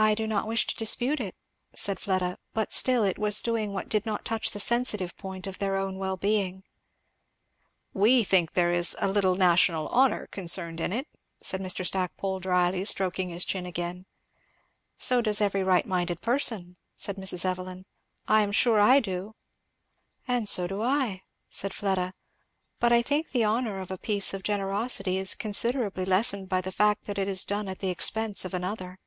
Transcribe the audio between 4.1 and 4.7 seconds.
touch the